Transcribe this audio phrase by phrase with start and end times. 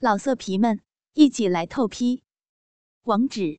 [0.00, 0.80] 老色皮们，
[1.14, 2.22] 一起来透批！
[3.02, 3.58] 网址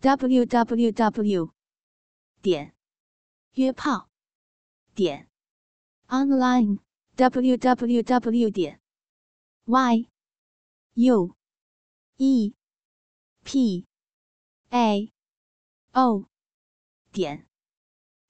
[0.00, 1.52] ：w w w
[2.40, 2.74] 点
[3.52, 4.08] 约炮
[4.94, 5.28] 点
[6.06, 6.78] online
[7.16, 8.80] w w w 点
[9.66, 10.08] y
[10.94, 11.36] u
[12.16, 12.54] e
[13.44, 13.86] p
[14.70, 15.12] a
[15.92, 16.24] o
[17.12, 17.46] 点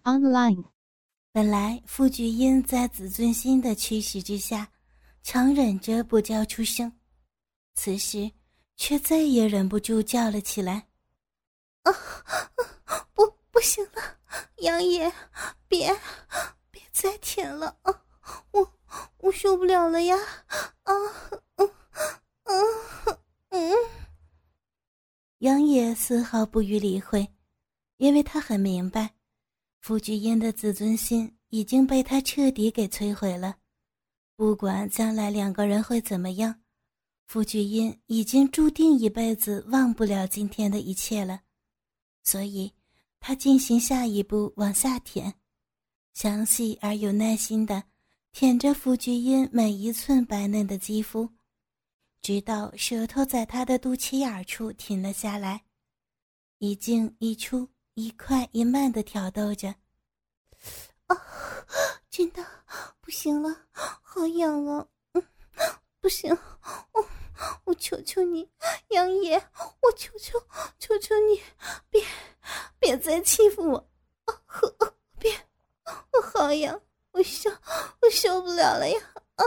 [0.02, 0.64] online。
[1.30, 4.72] 本来傅菊英在自尊心的驱使之下。
[5.30, 6.90] 强忍着不叫出声，
[7.74, 8.32] 此时
[8.78, 10.88] 却再也忍不住叫了起来
[11.84, 11.92] ：“啊，
[13.12, 14.16] 不，不行了，
[14.60, 15.12] 杨爷，
[15.68, 15.94] 别，
[16.70, 18.02] 别再舔了啊！
[18.52, 18.72] 我，
[19.18, 20.16] 我受不了了呀！
[20.84, 20.94] 啊，
[21.56, 21.70] 嗯，
[22.44, 23.18] 嗯，
[23.50, 23.74] 嗯。”
[25.40, 27.28] 杨野丝毫不予理会，
[27.98, 29.14] 因为他很明白，
[29.82, 33.57] 傅菊英的自尊心已经被他彻底给摧毁了。
[34.38, 36.60] 不管将来两个人会怎么样，
[37.26, 41.40] 傅菊英已经注定一辈子忘不了今天的一切了，
[42.22, 42.72] 所以
[43.18, 45.34] 他进行下一步往下舔，
[46.14, 47.82] 详细而有耐心的
[48.30, 51.28] 舔着傅菊英每一寸白嫩的肌肤，
[52.22, 55.64] 直到舌头在她的肚脐眼处停了下来，
[56.58, 59.74] 一进一出，一快一慢的挑逗着。
[61.06, 61.16] 啊，
[62.08, 62.46] 真的
[63.08, 64.86] 不行了，好痒啊！
[65.98, 66.30] 不行，
[66.92, 67.08] 我
[67.64, 68.46] 我求求你，
[68.88, 69.42] 杨爷，
[69.80, 70.38] 我求求
[70.78, 71.40] 求求你，
[71.88, 72.04] 别
[72.78, 73.78] 别再欺负我！
[74.26, 75.32] 啊，别，
[76.12, 76.78] 我好痒，
[77.12, 77.48] 我受
[78.02, 79.00] 我受不了了呀！
[79.36, 79.44] 啊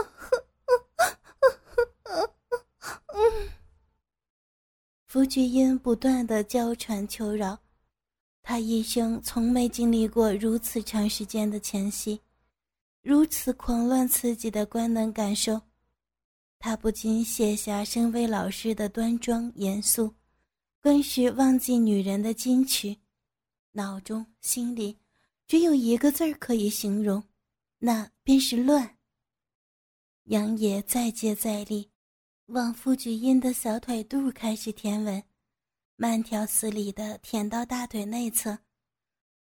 [2.02, 2.34] 呵，
[3.14, 3.48] 嗯。
[5.06, 7.56] 福菊英不断的娇喘求饶。
[8.42, 12.20] 他一生从没经历过如此长时间的前戏，
[13.02, 15.60] 如此狂乱刺激的官能感受，
[16.60, 20.14] 他不禁卸下身为老师的端庄严肃，
[20.80, 22.96] 更是忘记女人的矜持，
[23.72, 24.96] 脑中心里
[25.48, 27.24] 只有一个字儿可以形容，
[27.78, 28.96] 那便是乱。
[30.26, 31.90] 杨野再接再厉，
[32.46, 35.20] 往傅菊英的小腿肚开始舔吻。
[35.96, 38.56] 慢条斯理的舔到大腿内侧，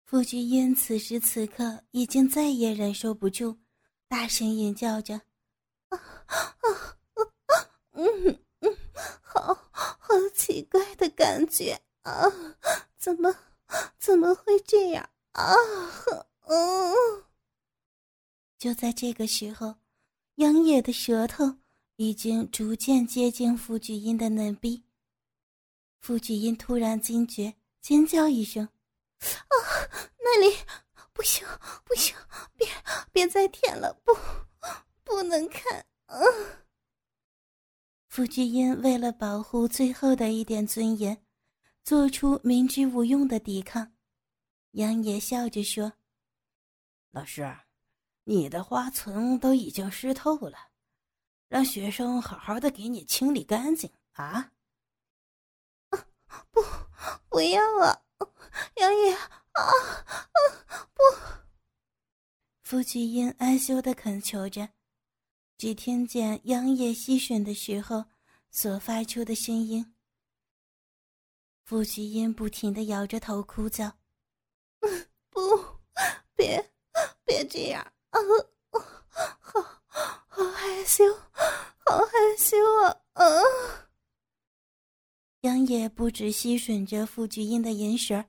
[0.09, 3.55] 傅菊英此时此刻已经再也忍受不住，
[4.07, 5.13] 大声吟叫着
[5.89, 7.69] ：“啊啊啊啊！
[7.91, 8.77] 嗯嗯，
[9.21, 12.23] 好好奇怪的感觉啊！
[12.97, 13.31] 怎么
[13.99, 15.53] 怎么会这样啊？
[16.47, 16.91] 嗯。”
[18.57, 19.75] 就在这个时候，
[20.37, 21.57] 杨野的舌头
[21.97, 24.83] 已经逐渐接近傅菊英的嫩壁。
[25.99, 28.67] 傅菊英突然惊觉，尖叫一声
[29.19, 29.55] ：“啊，
[30.19, 30.55] 那里
[31.13, 31.47] 不行，
[31.83, 32.15] 不行，
[32.55, 32.67] 别
[33.11, 34.15] 别再舔了，不，
[35.03, 36.17] 不能看。”啊！
[38.07, 41.23] 傅菊英为了保护最后的一点尊严，
[41.83, 43.93] 做出明知无用的抵抗。
[44.71, 45.93] 杨野笑着说
[47.11, 47.55] ：“老师，
[48.23, 50.57] 你的花丛都已经湿透了，
[51.47, 54.51] 让学生好好的给你清理干净啊。”
[56.51, 56.63] 不，
[57.29, 58.01] 不要啊，
[58.75, 60.37] 杨爷啊啊！
[60.93, 61.01] 不，
[62.63, 64.69] 傅菊英哀羞的恳求着，
[65.57, 68.05] 只听见杨野吸吮的时候
[68.51, 69.95] 所发出的声音。
[71.65, 73.97] 傅菊英不停的摇着头哭叫
[75.29, 75.39] ：“不，
[76.35, 76.71] 别，
[77.25, 78.19] 别这样啊！
[79.39, 79.61] 好，
[80.27, 81.03] 好害羞，
[81.85, 83.01] 好害羞啊！
[83.13, 83.25] 啊！”
[85.41, 88.25] 杨野不止吸吮着傅菊英的银舌，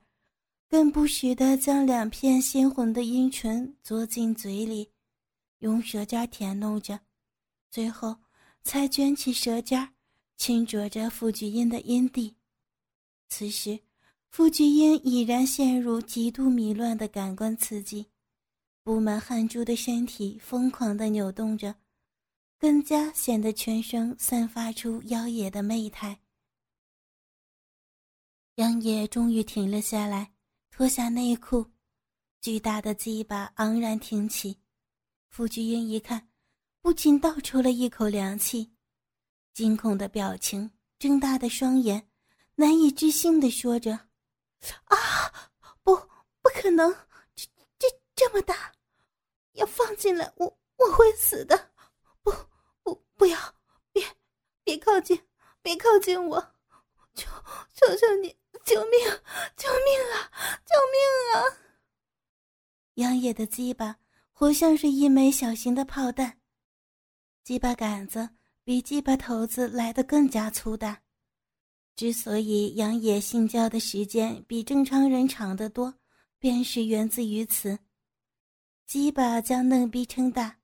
[0.69, 4.89] 更不时地将两片鲜红的阴唇嘬进嘴里，
[5.59, 7.01] 用舌尖舔弄着，
[7.69, 8.15] 最后
[8.63, 9.89] 才卷起舌尖，
[10.37, 12.33] 轻啄着傅菊英的阴蒂。
[13.27, 13.77] 此时，
[14.29, 18.05] 傅菊英已然陷入极度迷乱的感官刺激，
[18.83, 21.75] 布满汗珠的身体疯狂地扭动着，
[22.57, 26.17] 更加显得全身散发出妖冶的媚态。
[28.55, 30.33] 杨野终于停了下来，
[30.69, 31.65] 脱下内裤，
[32.41, 34.59] 巨大的鸡巴昂然挺起。
[35.29, 36.29] 傅菊英一看，
[36.81, 38.69] 不禁倒抽了一口凉气，
[39.53, 40.69] 惊恐的表情，
[40.99, 42.09] 睁大的双眼，
[42.55, 43.93] 难以置信的说着
[44.85, 44.97] ：“啊，
[45.81, 46.93] 不，不可能！
[47.33, 47.47] 这
[47.79, 48.73] 这这么大，
[49.53, 50.45] 要放进来，我
[50.75, 51.71] 我会死的！
[52.21, 52.33] 不
[52.83, 53.55] 不，不要，
[53.93, 54.05] 别
[54.65, 55.17] 别靠近，
[55.61, 56.53] 别靠近我！
[57.15, 57.29] 求
[57.73, 58.99] 求求你！”救命！
[59.57, 60.31] 救命啊！
[60.65, 60.99] 救命
[61.33, 61.35] 啊！
[62.95, 63.97] 杨野的鸡巴
[64.31, 66.39] 活像是一枚小型的炮弹，
[67.43, 68.29] 鸡巴杆子
[68.63, 71.01] 比鸡巴头子来得更加粗大。
[71.95, 75.93] 之所以杨野性交的时间比正常人长得多，
[76.39, 77.77] 便是源自于此。
[78.87, 80.57] 鸡巴将嫩逼撑大，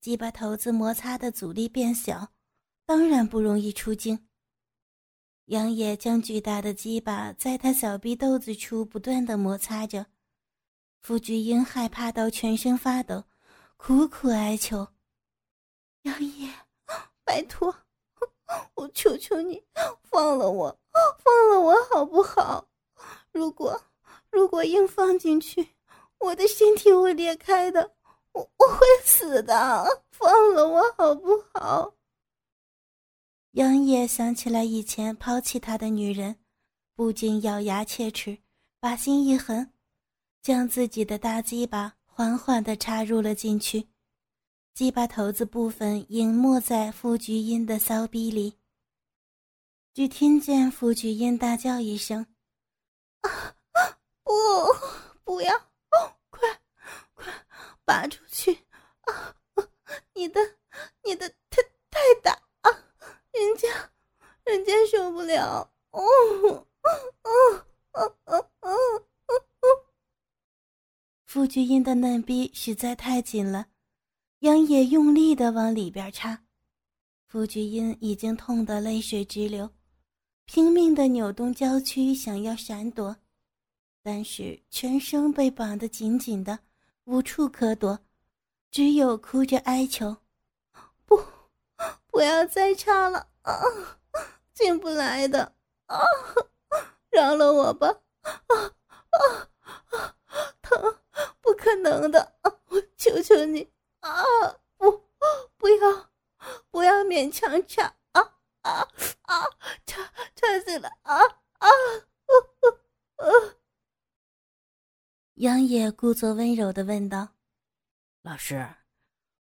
[0.00, 2.32] 鸡巴头子摩擦的阻力变小，
[2.86, 4.28] 当然不容易出精。
[5.46, 10.06] 杨野将巨大的鸡巴在他小臂豆子处不断的摩擦着，
[11.02, 13.24] 傅菊英害怕到全身发抖，
[13.76, 14.88] 苦苦哀求
[16.04, 16.50] ：“杨野，
[17.24, 17.74] 拜托，
[18.74, 19.62] 我求求你
[20.02, 20.78] 放了我，
[21.22, 22.66] 放了我好不好？
[23.30, 23.78] 如果
[24.30, 25.68] 如果硬放进去，
[26.20, 27.92] 我的身体会裂开的，
[28.32, 30.02] 我我会死的。
[30.10, 31.92] 放了我好不好？”
[33.54, 36.40] 杨野想起来以前抛弃他的女人，
[36.96, 38.36] 不禁咬牙切齿，
[38.80, 39.70] 把心一横，
[40.42, 43.86] 将自己的大鸡巴缓缓地插入了进去，
[44.74, 48.58] 鸡巴头子部分隐没在傅菊英的骚逼里。
[49.92, 52.26] 只听见傅菊英大叫一声
[53.22, 53.56] ：“啊，
[54.24, 54.32] 不，
[55.22, 55.56] 不要，
[56.28, 56.60] 快，
[57.14, 57.32] 快
[57.84, 58.52] 拔出去！
[59.02, 59.36] 啊，
[60.12, 60.40] 你的，
[61.04, 62.36] 你的太太大。”
[63.34, 63.90] 人家，
[64.44, 65.72] 人家受不了！
[65.90, 66.66] 哦，哦，
[67.22, 68.70] 哦，哦，哦，哦！
[68.70, 69.04] 哦
[71.24, 73.66] 傅菊英的嫩逼实在太紧了，
[74.40, 76.44] 杨野用力的往里边插，
[77.26, 79.68] 傅菊英已经痛得泪水直流，
[80.44, 83.16] 拼命的扭动娇躯想要闪躲，
[84.00, 86.60] 但是全身被绑得紧紧的，
[87.04, 87.98] 无处可躲，
[88.70, 90.16] 只有哭着哀求。
[92.14, 93.52] 不要再插了啊！
[94.54, 95.52] 进不来的
[95.86, 95.98] 啊！
[97.10, 97.88] 饶了我吧！
[98.22, 98.54] 啊
[99.10, 99.50] 啊
[99.90, 100.16] 啊！
[100.62, 101.00] 疼！
[101.40, 102.52] 不可能的啊！
[102.66, 103.68] 我求求你
[103.98, 104.22] 啊！
[104.76, 105.04] 不，
[105.56, 106.10] 不要，
[106.70, 108.88] 不要勉强插啊啊
[109.22, 109.42] 啊！
[109.84, 111.18] 插插死了啊
[111.58, 111.68] 啊！
[115.34, 117.30] 杨野故作温柔的问道
[118.22, 118.68] ：“老师。”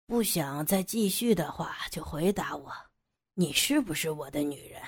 [0.08, 2.72] 不想再继续的话，就回答我，
[3.34, 4.82] 你是不是我的女人？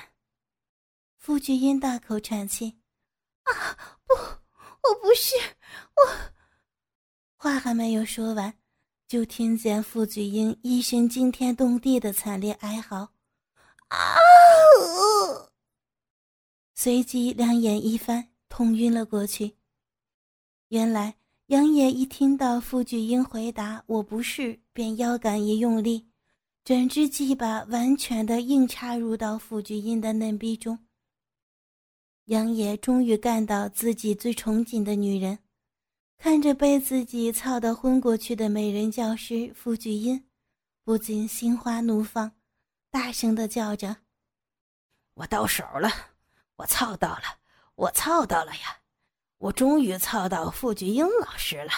[1.18, 2.80] 傅菊英大口喘气，
[3.44, 5.36] 啊，不，我不是，
[5.98, 6.32] 我
[7.36, 8.58] 话还没有说完，
[9.10, 13.12] 就听见傅菊英一声惊天动地的惨烈哀嚎，
[13.90, 14.16] 啊！
[16.76, 19.58] 随即两眼一翻，痛晕了过去。
[20.70, 21.18] 原来。
[21.50, 26.10] 杨野一听到傅菊英回答“我不是”，便腰杆一用力，
[26.64, 30.80] 整只鸡巴完全的硬插入到傅菊英的嫩逼中。
[32.28, 35.40] 杨野终于干到自己最憧憬的女人，
[36.18, 40.24] 看着被自己操得昏过去的美人教师傅菊英，
[40.86, 42.32] 不禁心花怒放，
[42.90, 43.98] 大声的叫着
[45.16, 45.90] ：“我到手了，
[46.56, 47.24] 我操到了，
[47.76, 48.80] 我操到了呀！”
[49.40, 51.72] 我终于操到傅菊英老师了。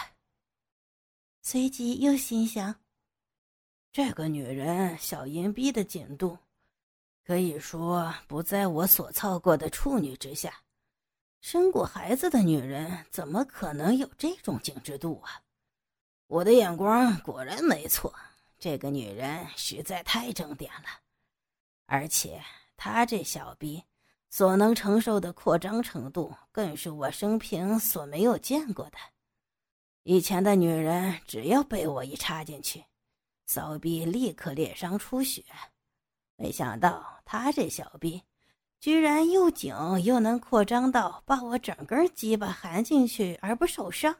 [1.42, 2.75] 随即又心想：
[3.93, 6.38] 这个女人小阴逼的紧度，
[7.25, 10.61] 可以说不在我所操过的处女之下。
[11.41, 15.41] 生过孩子的女人怎么可能有这种紧致度啊？
[16.27, 18.13] 我的眼光果然没错，
[18.57, 20.88] 这个女人实在太正点了，
[21.85, 22.41] 而且
[22.77, 23.83] 她这小逼。
[24.29, 28.98] 所能承受的扩张程度，更是我生平所没有见过的。
[30.03, 32.86] 以前的女人，只要被我一插进去，
[33.51, 35.43] 骚逼立刻裂伤出血。
[36.38, 38.22] 没想到她这小逼，
[38.79, 39.74] 居然又紧
[40.05, 44.15] 又能扩张到把我整根鸡巴含进去而不受伤，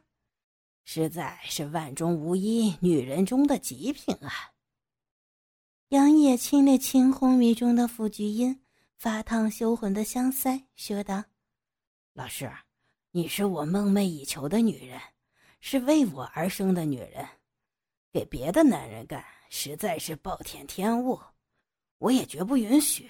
[0.84, 4.52] 实在是万中无一女人中的极品啊！
[5.90, 8.60] 杨野亲了亲昏迷中的傅菊英。
[8.98, 11.24] 发烫羞魂的香腮，说道
[12.14, 12.52] ：“老师，
[13.10, 15.02] 你是我梦寐以求的女人，
[15.60, 17.28] 是为我而生的女人，
[18.12, 21.20] 给别的男人干实在是暴殄天物，
[21.98, 23.10] 我也绝不允许。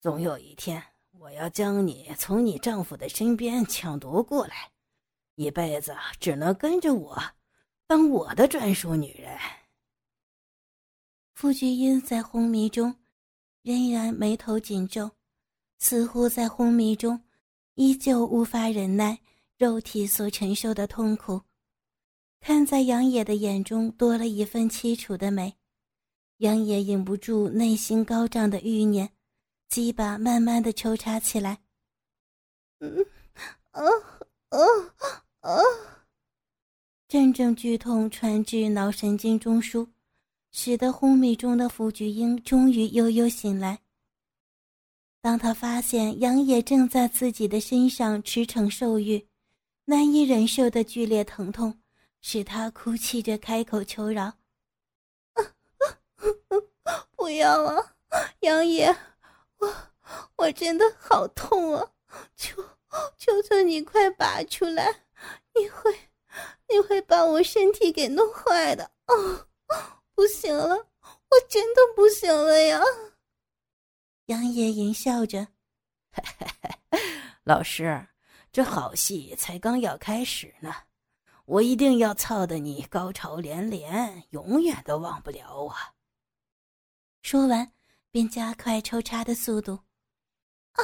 [0.00, 0.82] 总有一天，
[1.12, 4.70] 我要将你从你丈夫的身边抢夺过来，
[5.36, 7.16] 一辈子只能跟着我，
[7.86, 9.38] 当我的专属女人。”
[11.34, 12.94] 傅菊英在昏迷中。
[13.64, 15.08] 仍然眉头紧皱，
[15.78, 17.22] 似乎在昏迷中
[17.74, 19.16] 依旧无法忍耐
[19.56, 21.40] 肉体所承受的痛苦。
[22.44, 25.54] 看在杨野的眼中多了一份凄楚的美，
[26.38, 29.12] 杨野忍不住内心高涨的欲念，
[29.68, 31.60] 鸡巴慢慢的抽插起来。
[32.80, 33.06] 嗯，
[33.70, 33.88] 哦
[34.50, 34.58] 哦
[35.42, 35.62] 哦！
[37.06, 39.86] 阵阵剧痛传至脑神经中枢，
[40.50, 43.78] 使得昏迷中的傅菊英终于悠悠醒来。
[45.20, 49.28] 当他发现杨野正在自己的身上驰骋兽欲，
[49.84, 51.78] 难以忍受的剧烈疼痛，
[52.22, 54.32] 使他哭泣着开口求饶
[57.14, 57.96] ：“不要啊，
[58.40, 58.96] 杨野，
[59.58, 59.90] 我
[60.36, 61.92] 我真的好痛啊！
[62.36, 62.62] 求
[63.18, 65.04] 求求你快拔出来，
[65.54, 65.92] 你会
[66.68, 69.48] 你会把我身体给弄坏的哦！
[70.14, 72.80] 不行了，我真的不行了呀！”
[74.26, 75.48] 杨野淫笑着
[77.42, 78.06] ：“老师，
[78.52, 80.72] 这好戏才刚要开始呢，
[81.44, 85.74] 我一定要操得你高潮连连，永远都忘不了我！”
[87.22, 87.72] 说完，
[88.10, 89.78] 便加快抽插的速度。
[90.72, 90.82] 啊，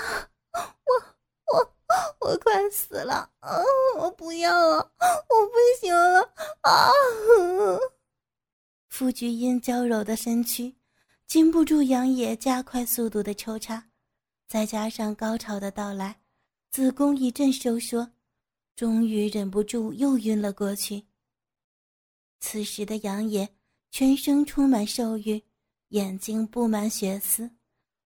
[0.53, 3.31] 我我我快死了！
[3.41, 3.63] 啊，
[3.99, 6.21] 我不要了，我不行了！
[6.63, 6.91] 啊！
[8.89, 10.75] 傅菊英娇柔的身躯。
[11.27, 13.91] 禁不住杨野加快速度的抽插，
[14.47, 16.23] 再加上高潮的到来，
[16.71, 18.11] 子宫一阵收缩，
[18.79, 21.05] 终于忍不住又晕了过去。
[22.39, 23.57] 此时的杨野
[23.91, 25.43] 全身充满兽欲，
[25.89, 27.51] 眼睛布满血丝，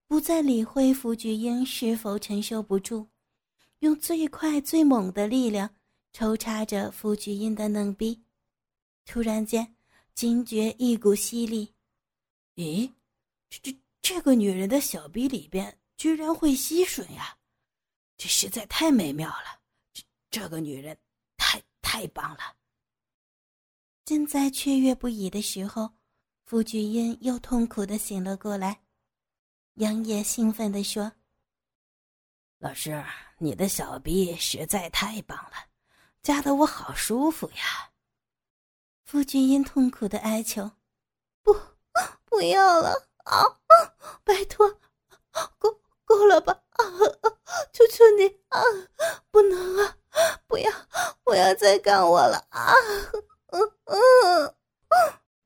[0.07, 3.07] 不再理会傅菊英是否承受不住，
[3.81, 5.69] 用最快最猛的力量
[6.11, 8.23] 抽插着傅菊英的嫩逼。
[9.05, 9.75] 突然间，
[10.15, 11.71] 惊觉一股吸力，
[12.55, 12.91] 咦？
[13.47, 17.37] 这这这个女人的小臂里边居然会吸吮呀，
[18.17, 19.61] 这实在太美妙了！
[20.33, 20.97] 这个女人
[21.37, 22.39] 太太棒了。
[24.03, 25.87] 正在雀跃不已的时候，
[26.43, 28.81] 傅菊英又痛苦的醒了过来。
[29.75, 31.11] 杨野兴奋地说
[32.57, 33.05] ：“老师，
[33.37, 35.67] 你的小臂实在太棒了，
[36.23, 37.91] 夹得我好舒服呀。”
[39.05, 40.71] 傅菊英痛苦的哀求
[41.43, 41.53] ：“不，
[42.25, 43.61] 不要了。”啊！
[44.23, 44.67] 拜托，
[45.59, 46.51] 够够了吧！
[46.71, 46.83] 啊！
[47.71, 48.59] 求求你啊！
[49.29, 49.97] 不能啊！
[50.47, 50.71] 不要，
[51.23, 52.71] 不要再干我了啊！
[53.47, 53.97] 嗯嗯
[54.45, 54.53] 嗯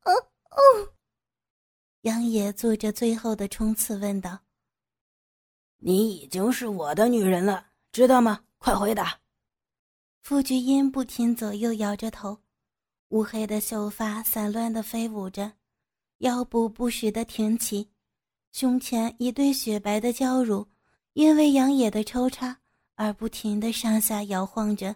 [0.04, 0.16] 嗯
[0.50, 0.90] 嗯。
[2.02, 4.40] 杨野做着最后的冲刺，问道
[5.80, 8.44] ：“你已经是我的女人了，知道吗？
[8.58, 9.20] 快回答！”
[10.22, 12.38] 傅菊英不停左右摇着头，
[13.10, 15.54] 乌黑的秀发散乱的飞舞着。
[16.20, 17.90] 腰部不时的挺起，
[18.52, 20.68] 胸前一对雪白的娇乳，
[21.14, 22.60] 因为杨野的抽插
[22.98, 24.96] 而不停的上下摇晃着，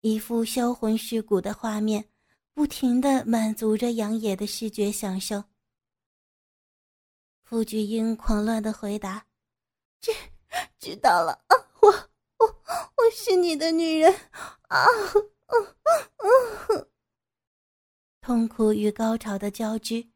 [0.00, 2.06] 一副销魂蚀骨的画面，
[2.54, 5.44] 不停的满足着杨野的视觉享受。
[7.42, 9.26] 傅菊英狂乱的回答
[10.00, 10.10] ：“知
[10.78, 11.88] 知道了啊，我
[12.38, 12.46] 我
[12.96, 14.10] 我是你的女人
[14.68, 14.86] 啊，
[15.48, 15.76] 嗯
[16.16, 16.88] 嗯嗯。”
[18.22, 20.08] 痛苦与高潮的交织。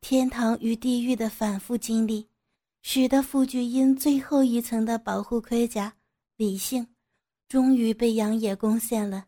[0.00, 2.30] 天堂与地狱的反复经历，
[2.80, 5.94] 使得傅菊英最后一层的保护盔甲——
[6.36, 6.94] 理性，
[7.48, 9.26] 终于被杨野攻陷了。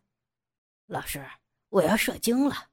[0.86, 1.24] 老师，
[1.68, 2.70] 我要射精了。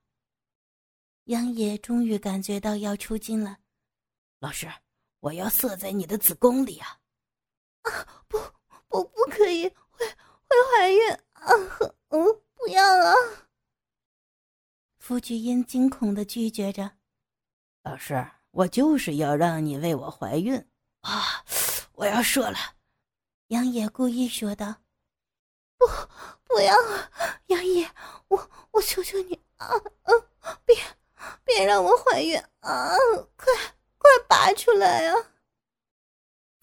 [1.25, 3.57] 杨野终于感觉到要出精了。
[4.39, 4.71] 老师，
[5.19, 6.99] 我要射在你的子宫里啊！
[7.83, 8.37] 啊，不，
[8.87, 10.05] 不，不可以，会
[10.47, 11.53] 会怀孕啊！
[12.09, 13.13] 嗯，不要啊！
[14.99, 16.91] 傅菊英惊恐的拒绝着。
[17.83, 20.55] 老师，我就是要让你为我怀孕
[21.01, 21.45] 啊！
[21.93, 22.57] 我要射了。
[23.51, 24.75] 杨野故意说道
[25.77, 25.85] ：“不，
[26.45, 27.11] 不要啊，
[27.47, 27.85] 杨野，
[28.29, 29.67] 我我求求你啊，
[30.03, 30.23] 嗯，
[30.63, 30.73] 别
[31.43, 32.95] 别让我怀孕啊！
[33.35, 33.53] 快
[33.97, 35.15] 快拔出来啊！”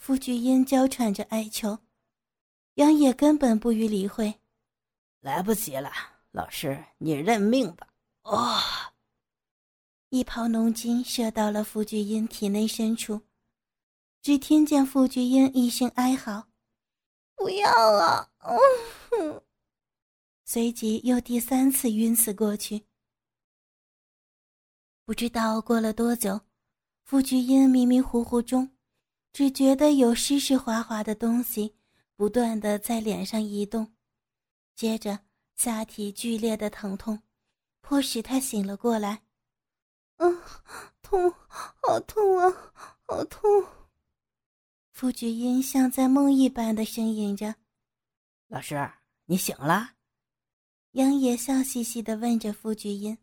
[0.01, 1.81] 傅菊英娇喘着哀求，
[2.77, 4.41] 杨野根本不予理会。
[5.21, 5.93] 来不及了，
[6.31, 7.87] 老师，你认命吧。
[8.23, 8.59] 哦。
[10.09, 13.21] 一泡浓精射到了傅菊英体内深处，
[14.23, 16.48] 只听见傅菊英一声哀嚎
[17.39, 19.43] ：“不要了！”嗯，
[20.45, 22.85] 随即又第三次晕死过去。
[25.05, 26.41] 不知道过了多久，
[27.05, 28.77] 傅菊英迷迷糊糊中，
[29.33, 31.77] 只觉得有湿湿滑滑的东西
[32.17, 33.95] 不断的在脸上移动，
[34.75, 35.21] 接着
[35.55, 37.23] 下体剧烈的疼痛，
[37.81, 39.23] 迫使他醒了过来。
[40.17, 40.43] 嗯，
[41.01, 42.73] 痛，好痛啊，
[43.07, 43.65] 好痛！
[44.99, 47.55] 傅菊英像在梦一般的呻吟着。
[48.49, 48.91] 老师，
[49.27, 49.93] 你醒了？
[50.91, 53.17] 杨野笑嘻嘻的问着傅菊英。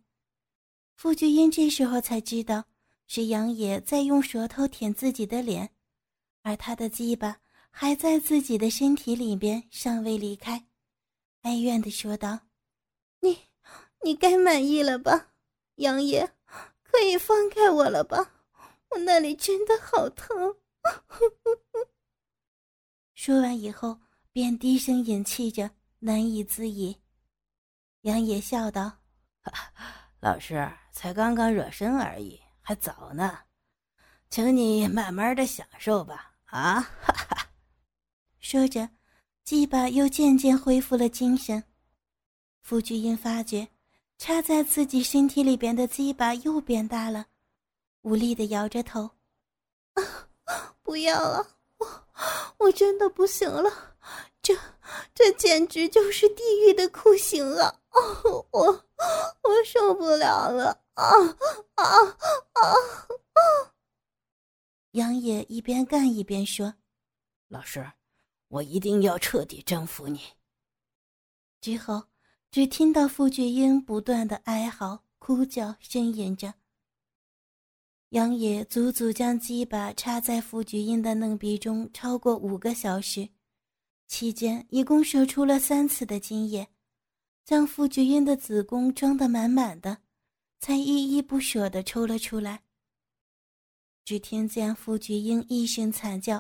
[0.96, 2.64] 傅菊英这时候才知道，
[3.08, 5.70] 是杨野在用舌头舔自己的脸，
[6.44, 10.66] 而他的鸡巴还在自己的身体里边，尚未离开，
[11.42, 12.40] 哀怨的说道
[13.20, 13.38] ：“你，
[14.02, 15.34] 你该满意了吧，
[15.76, 16.26] 杨野？”
[16.90, 18.32] 可以放开我了吧？
[18.92, 20.56] 我那里真的好疼。
[23.14, 24.00] 说完以后，
[24.32, 26.98] 便低声饮气着，难以自已。
[28.02, 29.00] 杨野笑道：
[30.22, 33.40] “老师才刚刚热身而已，还早呢，
[34.30, 36.80] 请你慢慢的享受吧。”啊！
[36.82, 37.50] 哈哈。
[38.40, 38.90] 说着，
[39.44, 41.64] 鸡巴又渐渐恢复了精神。
[42.62, 43.68] 傅菊英发觉，
[44.18, 47.26] 插在自己身体里边的鸡巴又变大了，
[48.04, 49.10] 无力的摇着头
[50.86, 51.48] ：“不要啊！
[51.80, 52.06] 我
[52.60, 53.98] 我真的不行了，
[54.42, 54.56] 这
[55.14, 57.82] 这简直就是地狱的酷刑了！
[57.90, 58.86] 哦，我
[59.42, 60.84] 我受不了了！
[60.94, 61.04] 啊
[61.74, 62.14] 啊啊
[62.54, 62.62] 啊！”
[64.92, 66.76] 杨野一边干一边说
[67.50, 67.92] ：“老师，
[68.48, 70.22] 我一定要彻底征服你。”
[71.60, 72.04] 之后。
[72.52, 76.54] 只听到傅俊英不断的哀嚎、哭叫、呻吟着。
[78.10, 83.28] 杨野足足将鸡巴插在傅菊英的嫩鼻中超过五个小时，
[84.08, 86.68] 期间一共射出了三次的精液，
[87.44, 89.98] 将傅菊英的子宫装得满满的，
[90.60, 92.62] 才依依不舍地抽了出来。
[94.06, 96.38] 只听见傅菊英一声惨叫：“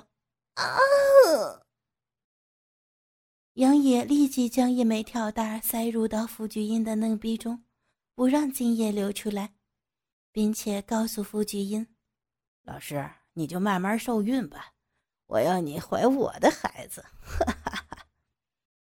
[0.54, 0.78] 啊！”
[3.56, 7.64] 杨野立即将一枚跳蛋塞入到傅菊英的嫩鼻中，
[8.14, 9.55] 不让精液流出来，
[10.36, 11.88] 并且告诉傅菊英
[12.64, 14.74] ：“老师，你就慢慢受孕吧，
[15.28, 18.08] 我要你怀我的孩子。”哈哈哈。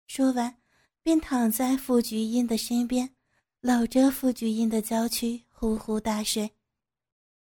[0.06, 0.62] 说完，
[1.02, 3.16] 便躺在傅菊英的身边，
[3.60, 6.48] 搂着傅菊英的娇躯呼呼大睡。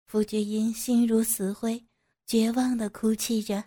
[0.07, 1.87] 傅菊英心如死灰，
[2.26, 3.62] 绝望的哭泣着。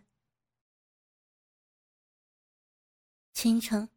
[3.32, 3.88] 清晨，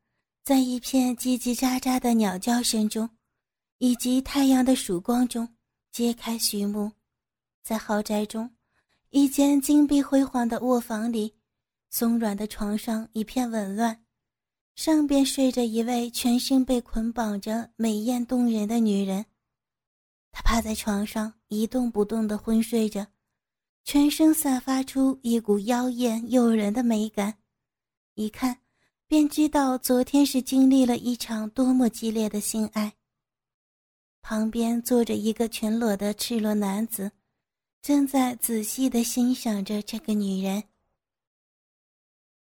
[0.44, 3.10] 在一片叽叽喳喳的鸟叫声中，
[3.78, 5.56] 以及太阳的曙光中，
[5.92, 6.90] 揭开序幕。
[7.62, 8.50] 在豪宅中，
[9.10, 11.34] 一间金碧辉煌的卧房里，
[11.90, 14.02] 松软的床上一片紊乱，
[14.74, 19.26] 上边睡着一位全身被捆绑着、美艳动人的女人。
[20.32, 23.06] 她趴在床上一动不动地昏睡着，
[23.84, 27.34] 全身散发出一股妖艳诱人的美感，
[28.14, 28.58] 一看。
[29.06, 32.90] 便知道昨天是经历了一场多么激烈的性爱。
[34.22, 37.10] 旁边坐着一个全裸的赤裸男子，
[37.82, 40.62] 正在仔细的欣赏着这个女人。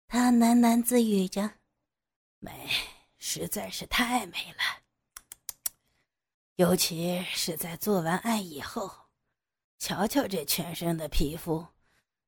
[0.07, 1.51] 他喃喃自语着
[2.39, 2.69] ：“美，
[3.17, 4.83] 实在是太美了。
[6.57, 8.91] 尤其是在做完爱以后，
[9.79, 11.67] 瞧瞧这全身的皮肤，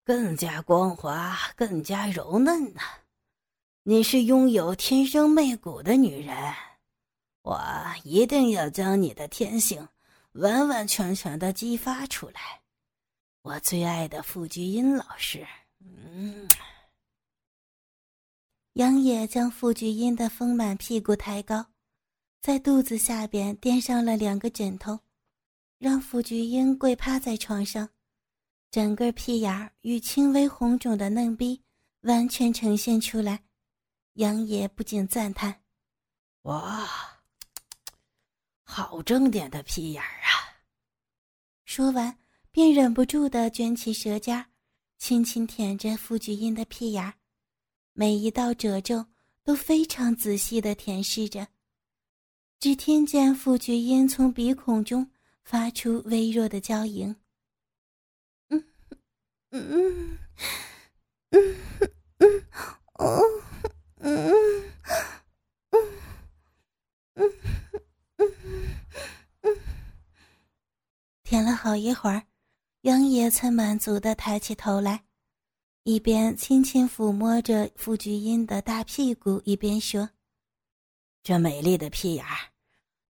[0.03, 2.81] 更加光滑，更加柔嫩呢。”
[3.87, 6.35] 你是拥有天生媚骨的女人，
[7.45, 7.61] 我
[8.05, 9.87] 一定要将你的天性
[10.33, 12.63] 完完全全的激发出来。
[13.43, 15.47] 我最爱的傅菊英老师，
[15.81, 16.49] 嗯。
[18.73, 21.67] 杨野将傅菊英的丰满屁股抬高，
[22.41, 24.99] 在肚子下边垫上了两个枕头，
[25.79, 27.91] 让傅菊英跪趴在床上，
[28.71, 31.63] 整个屁眼儿与轻微红肿的嫩逼
[32.01, 33.45] 完全呈现出来。
[34.15, 35.63] 杨野不禁赞叹
[36.43, 36.89] ：“哇，
[38.65, 40.59] 好正点的屁眼儿啊！”
[41.65, 42.19] 说完，
[42.51, 44.45] 便忍不住的卷起舌尖，
[44.99, 47.15] 轻轻舔着傅菊英的屁眼儿，
[47.93, 49.07] 每一道褶皱
[49.45, 51.47] 都非常仔细的舔舐着。
[52.59, 55.11] 只听见傅菊英从鼻孔中
[55.43, 57.15] 发出微弱的娇吟
[58.49, 58.65] ：“嗯，
[59.51, 60.19] 嗯，
[61.31, 61.57] 嗯，
[62.19, 62.45] 嗯，
[62.95, 63.21] 哦。”
[64.07, 64.63] 嗯嗯
[67.15, 67.33] 嗯
[68.17, 68.33] 嗯
[69.43, 69.57] 嗯
[71.35, 72.23] 舔了好一会儿，
[72.83, 75.03] 杨野才满足的抬起头来，
[75.83, 80.09] 一边轻轻抚摸着傅菊英的大屁股，一边说
[81.25, 82.39] ：“这美丽的屁眼儿，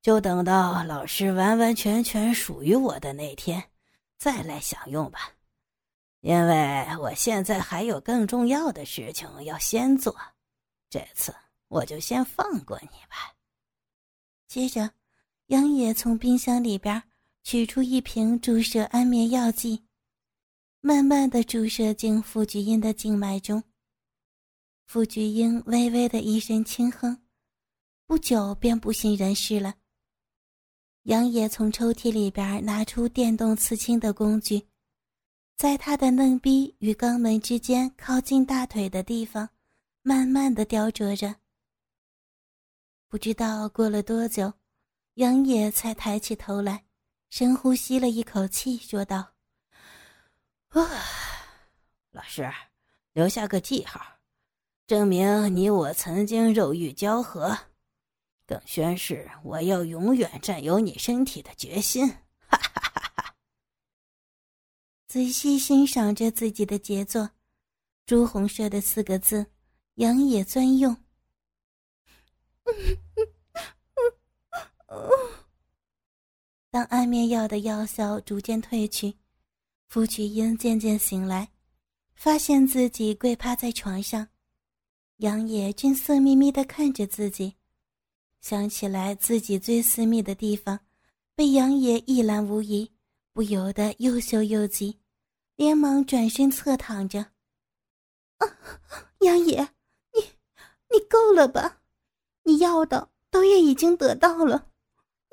[0.00, 3.62] 就等到老师完完全全属于我的那天，
[4.16, 5.30] 再来享用吧。
[6.20, 10.16] 因为我现在还有更重要的事情要先做。”
[10.88, 11.34] 这次
[11.68, 13.34] 我就先放过你吧。
[14.48, 14.92] 接着，
[15.48, 17.02] 杨野从冰箱里边
[17.44, 19.84] 取出一瓶注射安眠药剂，
[20.80, 23.62] 慢慢的注射进傅菊英的静脉中。
[24.86, 27.22] 傅菊英微微的一声轻哼，
[28.06, 29.74] 不久便不省人事了。
[31.02, 34.66] 杨野从抽屉里边拿出电动刺青的工具，
[35.54, 39.46] 在他的嫩逼与肛门之间靠近大腿的地方。
[40.06, 41.34] 慢慢的雕琢着，
[43.08, 44.52] 不知道过了多久，
[45.14, 46.84] 杨野才抬起头来，
[47.30, 49.34] 深呼吸了一口气，说道
[50.70, 50.80] ：“啊，
[52.12, 52.48] 老师，
[53.12, 54.00] 留下个记号，
[54.86, 57.58] 证明你我曾经肉欲交合，
[58.46, 62.08] 更宣示我要永远占有你身体的决心。”
[62.46, 63.34] 哈哈哈哈！
[65.08, 67.30] 仔细欣赏着自己的杰作，
[68.06, 69.46] 朱红色的四个字，
[69.94, 70.96] 杨野专用。
[76.74, 79.14] 当安眠药的药效逐渐褪去，
[79.86, 81.48] 傅菊英渐渐醒来，
[82.16, 84.26] 发现自己跪趴在床上，
[85.18, 87.54] 杨野正色眯眯地看着自己，
[88.40, 90.80] 想起来自己最私密的地方
[91.36, 92.90] 被杨野一览无遗，
[93.32, 94.98] 不由得又羞又急，
[95.54, 97.20] 连忙转身侧躺着。
[98.38, 98.48] 啊，
[99.20, 99.60] 杨野，
[100.12, 100.20] 你
[100.90, 101.82] 你够了吧？
[102.42, 104.72] 你要的都也已经得到了。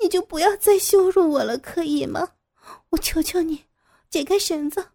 [0.02, 2.32] 你就不要再羞辱我了，可以吗？
[2.90, 3.66] 我求求你，
[4.10, 4.90] 解开绳子，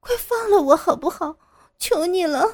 [0.00, 1.38] 快放了我好不好？
[1.78, 2.44] 求你了。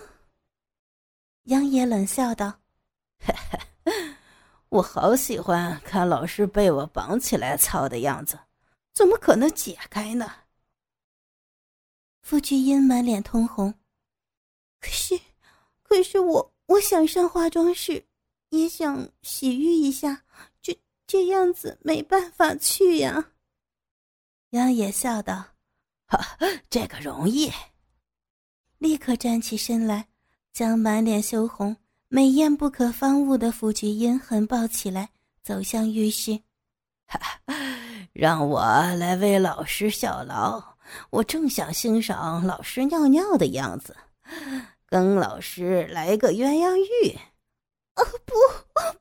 [1.44, 2.60] 杨野冷笑道
[4.70, 8.38] ：“我好喜欢看老师被我绑起来操的样子，
[8.94, 10.30] 怎么可能解开呢？”
[12.22, 13.74] 傅君英满脸通红，
[14.80, 15.20] 可是，
[15.82, 18.04] 可是我我想上化妆室，
[18.50, 20.24] 也想洗浴一下。
[21.06, 23.32] 这样子没办法去呀。
[24.50, 25.44] 杨野笑道
[26.06, 26.38] ：“哈，
[26.68, 27.52] 这个容易。”
[28.78, 30.08] 立刻站起身来，
[30.52, 31.76] 将满脸羞红、
[32.08, 35.10] 美艳不可方物的傅菊英狠抱起来，
[35.42, 36.40] 走向浴室。
[37.06, 37.20] 哈，
[38.12, 38.60] 让我
[38.94, 40.62] 来为老师效劳。
[41.10, 43.96] 我正想欣赏老师尿尿的样子，
[44.86, 47.10] 跟老师来个鸳鸯浴。
[47.94, 48.34] 啊，不，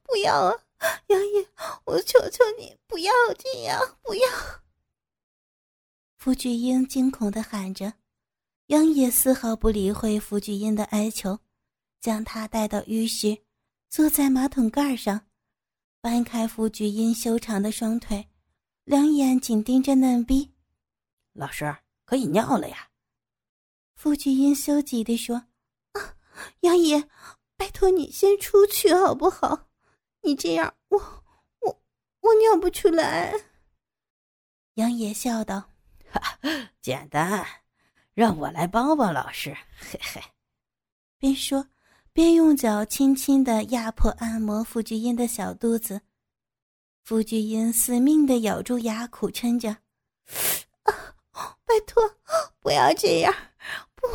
[0.04, 0.56] 不要啊！
[1.08, 1.48] 杨野，
[1.86, 4.28] 我求求你不要这样，不要！
[6.18, 7.94] 傅菊英惊恐的喊着。
[8.68, 11.40] 杨野丝毫不理会傅菊英的哀求，
[12.02, 13.38] 将她带到浴室，
[13.90, 15.28] 坐在马桶盖上，
[16.02, 18.28] 搬开傅菊英修长的双腿，
[18.84, 20.52] 两眼紧盯着嫩逼。
[21.34, 22.90] 老师可以尿了呀！
[23.96, 25.36] 傅菊英羞急地说
[25.94, 26.16] ：“啊，
[26.62, 27.08] 杨野，
[27.56, 29.65] 拜托你先出去好不好？”
[30.26, 30.98] 你这样，我
[31.60, 31.82] 我
[32.22, 33.32] 我尿不出来。
[34.74, 35.70] 杨野笑道
[36.12, 36.40] ：“哈，
[36.82, 37.46] 简单，
[38.16, 40.22] 让我来帮帮老师。”嘿嘿，
[41.20, 41.68] 边说
[42.12, 46.02] 边用脚轻轻的压迫按摩傅菊英的小肚子。
[47.04, 49.70] 傅菊英死命的咬住牙，苦撑着
[50.84, 52.04] ：“啊，拜托，
[52.60, 53.32] 不要这样！
[53.94, 54.08] 不，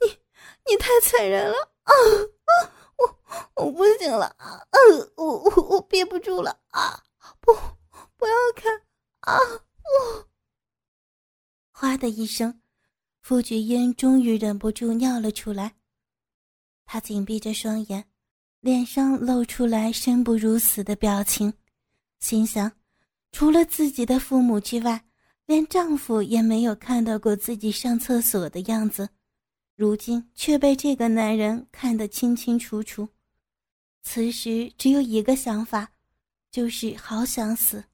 [0.00, 0.18] 你
[0.66, 1.92] 你太残忍了啊啊！”
[3.54, 4.60] 我不行了啊！
[5.16, 7.02] 我我我憋不住了啊！
[7.40, 7.52] 不，
[8.16, 8.72] 不要看
[9.20, 9.36] 啊！
[9.84, 10.28] 我！
[11.72, 12.60] 哗的一声，
[13.20, 15.76] 傅菊英终于忍不住尿了出来。
[16.86, 18.04] 她紧闭着双眼，
[18.60, 21.52] 脸上露出来生不如死的表情，
[22.20, 22.72] 心想：
[23.32, 25.04] 除了自己的父母之外，
[25.44, 29.08] 连丈夫也没有看到过自己上厕所的样子，
[29.76, 33.08] 如今却被这个男人看得清清楚楚。
[34.02, 35.92] 此时只有一个想法，
[36.50, 37.84] 就是好想死，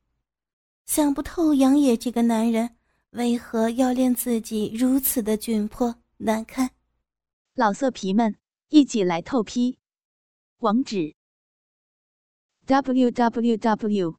[0.86, 2.76] 想不透杨野这个男人
[3.10, 6.70] 为何要练自己如此的窘迫难堪。
[7.54, 8.36] 老色皮们，
[8.68, 9.78] 一起来透批，
[10.58, 11.14] 网址
[12.66, 14.18] ：w w w.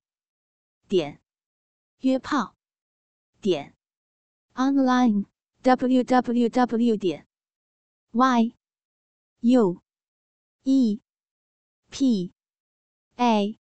[0.87, 1.19] 点
[2.01, 2.55] 约炮
[3.41, 3.75] 点
[4.53, 5.25] online
[5.61, 6.95] w w w.
[6.95, 7.27] 点
[8.11, 8.55] y
[9.39, 9.81] u
[10.63, 11.01] e
[11.97, 12.33] p
[13.15, 13.57] a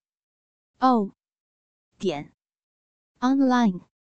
[0.81, 1.13] o
[1.97, 2.33] 点
[3.21, 3.94] online。